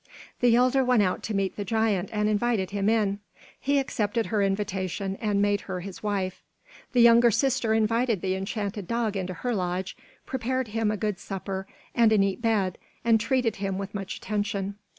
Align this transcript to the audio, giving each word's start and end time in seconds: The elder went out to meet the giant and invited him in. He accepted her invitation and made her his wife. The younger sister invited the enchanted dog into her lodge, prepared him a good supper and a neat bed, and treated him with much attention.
The 0.39 0.55
elder 0.55 0.83
went 0.83 1.03
out 1.03 1.21
to 1.21 1.35
meet 1.35 1.57
the 1.57 1.63
giant 1.63 2.09
and 2.11 2.27
invited 2.27 2.71
him 2.71 2.89
in. 2.89 3.19
He 3.59 3.77
accepted 3.77 4.25
her 4.25 4.41
invitation 4.41 5.15
and 5.21 5.43
made 5.43 5.61
her 5.69 5.81
his 5.81 6.01
wife. 6.01 6.41
The 6.93 7.01
younger 7.01 7.29
sister 7.29 7.75
invited 7.75 8.21
the 8.21 8.33
enchanted 8.33 8.87
dog 8.87 9.15
into 9.15 9.35
her 9.35 9.53
lodge, 9.53 9.95
prepared 10.25 10.69
him 10.69 10.89
a 10.89 10.97
good 10.97 11.19
supper 11.19 11.67
and 11.93 12.11
a 12.11 12.17
neat 12.17 12.41
bed, 12.41 12.79
and 13.05 13.19
treated 13.19 13.57
him 13.57 13.77
with 13.77 13.93
much 13.93 14.17
attention. 14.17 14.73